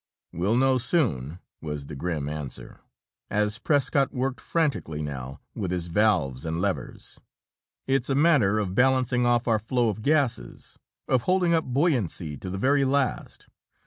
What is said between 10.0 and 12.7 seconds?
gases, of holding up buoyancy to the